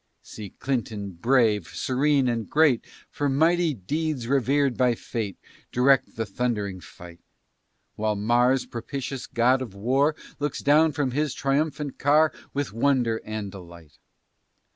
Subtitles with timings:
[0.23, 5.37] See Clinton brave, serene, and great, For mighty deeds rever'd by fate,
[5.71, 7.19] Direct the thund'ring fight,
[7.97, 13.51] While Mars, propitious god of war, Looks down from his triumphal car With wonder and
[13.51, 13.99] delight.